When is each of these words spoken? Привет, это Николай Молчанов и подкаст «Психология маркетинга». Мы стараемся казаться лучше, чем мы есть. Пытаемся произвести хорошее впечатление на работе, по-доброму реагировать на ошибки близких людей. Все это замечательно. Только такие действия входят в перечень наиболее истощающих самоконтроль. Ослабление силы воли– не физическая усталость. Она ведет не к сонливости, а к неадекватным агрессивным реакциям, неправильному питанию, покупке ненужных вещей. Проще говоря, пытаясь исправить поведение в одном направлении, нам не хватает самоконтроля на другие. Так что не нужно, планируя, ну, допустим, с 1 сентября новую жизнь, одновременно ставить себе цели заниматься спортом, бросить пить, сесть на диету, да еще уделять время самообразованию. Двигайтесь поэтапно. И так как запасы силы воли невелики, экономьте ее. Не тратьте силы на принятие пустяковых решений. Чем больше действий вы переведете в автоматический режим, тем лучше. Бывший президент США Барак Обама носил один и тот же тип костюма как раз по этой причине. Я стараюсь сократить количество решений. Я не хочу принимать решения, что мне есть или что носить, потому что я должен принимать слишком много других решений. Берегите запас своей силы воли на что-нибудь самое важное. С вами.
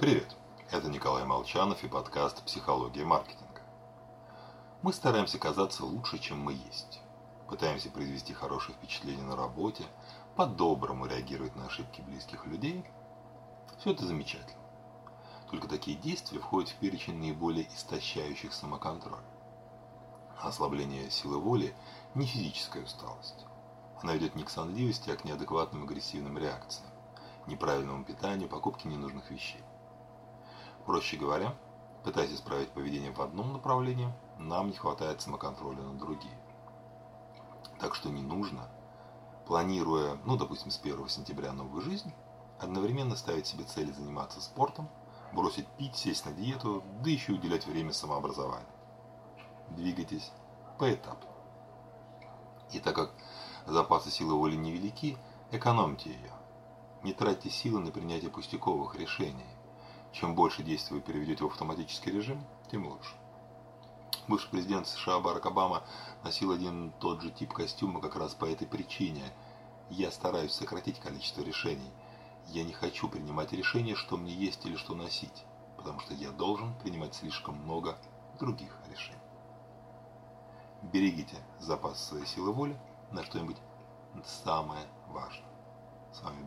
Привет, 0.00 0.34
это 0.70 0.88
Николай 0.88 1.26
Молчанов 1.26 1.84
и 1.84 1.86
подкаст 1.86 2.42
«Психология 2.44 3.04
маркетинга». 3.04 3.60
Мы 4.80 4.94
стараемся 4.94 5.38
казаться 5.38 5.84
лучше, 5.84 6.18
чем 6.18 6.40
мы 6.40 6.54
есть. 6.54 7.02
Пытаемся 7.50 7.90
произвести 7.90 8.32
хорошее 8.32 8.78
впечатление 8.78 9.26
на 9.26 9.36
работе, 9.36 9.84
по-доброму 10.36 11.04
реагировать 11.04 11.54
на 11.54 11.66
ошибки 11.66 12.00
близких 12.00 12.46
людей. 12.46 12.82
Все 13.78 13.90
это 13.90 14.06
замечательно. 14.06 14.62
Только 15.50 15.68
такие 15.68 15.98
действия 15.98 16.38
входят 16.38 16.70
в 16.70 16.76
перечень 16.76 17.18
наиболее 17.18 17.68
истощающих 17.68 18.54
самоконтроль. 18.54 19.20
Ослабление 20.40 21.10
силы 21.10 21.36
воли– 21.36 21.74
не 22.14 22.24
физическая 22.24 22.84
усталость. 22.84 23.44
Она 24.00 24.14
ведет 24.14 24.34
не 24.34 24.44
к 24.44 24.48
сонливости, 24.48 25.10
а 25.10 25.16
к 25.16 25.26
неадекватным 25.26 25.82
агрессивным 25.82 26.38
реакциям, 26.38 26.88
неправильному 27.46 28.02
питанию, 28.02 28.48
покупке 28.48 28.88
ненужных 28.88 29.30
вещей. 29.30 29.62
Проще 30.86 31.16
говоря, 31.16 31.54
пытаясь 32.04 32.32
исправить 32.32 32.70
поведение 32.70 33.12
в 33.12 33.20
одном 33.20 33.52
направлении, 33.52 34.12
нам 34.38 34.68
не 34.68 34.76
хватает 34.76 35.20
самоконтроля 35.20 35.82
на 35.82 35.98
другие. 35.98 36.38
Так 37.78 37.94
что 37.94 38.10
не 38.10 38.22
нужно, 38.22 38.68
планируя, 39.46 40.18
ну, 40.24 40.36
допустим, 40.36 40.70
с 40.70 40.78
1 40.78 41.08
сентября 41.08 41.52
новую 41.52 41.82
жизнь, 41.82 42.12
одновременно 42.58 43.16
ставить 43.16 43.46
себе 43.46 43.64
цели 43.64 43.90
заниматься 43.90 44.40
спортом, 44.40 44.88
бросить 45.32 45.66
пить, 45.78 45.96
сесть 45.96 46.24
на 46.26 46.32
диету, 46.32 46.82
да 47.02 47.10
еще 47.10 47.32
уделять 47.32 47.66
время 47.66 47.92
самообразованию. 47.92 48.68
Двигайтесь 49.70 50.32
поэтапно. 50.78 51.30
И 52.72 52.80
так 52.80 52.94
как 52.94 53.12
запасы 53.66 54.10
силы 54.10 54.34
воли 54.34 54.56
невелики, 54.56 55.16
экономьте 55.50 56.10
ее. 56.10 56.32
Не 57.02 57.12
тратьте 57.12 57.50
силы 57.50 57.80
на 57.80 57.90
принятие 57.90 58.30
пустяковых 58.30 58.94
решений. 58.96 59.46
Чем 60.12 60.34
больше 60.34 60.62
действий 60.62 60.96
вы 60.96 61.02
переведете 61.02 61.44
в 61.44 61.48
автоматический 61.48 62.10
режим, 62.10 62.44
тем 62.70 62.86
лучше. 62.86 63.14
Бывший 64.28 64.50
президент 64.50 64.86
США 64.86 65.20
Барак 65.20 65.46
Обама 65.46 65.82
носил 66.22 66.52
один 66.52 66.88
и 66.88 66.92
тот 67.00 67.20
же 67.20 67.30
тип 67.30 67.52
костюма 67.52 68.00
как 68.00 68.16
раз 68.16 68.34
по 68.34 68.44
этой 68.44 68.66
причине. 68.66 69.22
Я 69.88 70.10
стараюсь 70.10 70.52
сократить 70.52 71.00
количество 71.00 71.42
решений. 71.42 71.90
Я 72.46 72.64
не 72.64 72.72
хочу 72.72 73.08
принимать 73.08 73.52
решения, 73.52 73.94
что 73.94 74.16
мне 74.16 74.32
есть 74.32 74.64
или 74.66 74.76
что 74.76 74.94
носить, 74.94 75.44
потому 75.76 76.00
что 76.00 76.14
я 76.14 76.30
должен 76.30 76.74
принимать 76.74 77.14
слишком 77.14 77.56
много 77.56 77.96
других 78.38 78.76
решений. 78.90 79.18
Берегите 80.82 81.36
запас 81.58 82.02
своей 82.02 82.26
силы 82.26 82.52
воли 82.52 82.78
на 83.10 83.24
что-нибудь 83.24 83.58
самое 84.24 84.86
важное. 85.08 85.44
С 86.12 86.22
вами. 86.22 86.39